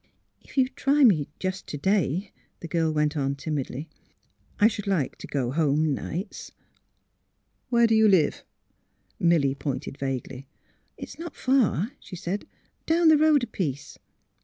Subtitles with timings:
[0.41, 3.87] If you'd try me— just to day," the girl went on, timidly."
[4.59, 6.53] I should like to go home nights."
[7.15, 8.43] *' Where do you live?"
[9.19, 10.47] Milly pointed vaguely."
[10.97, 13.99] It's not far," she said, *' down the road a piece."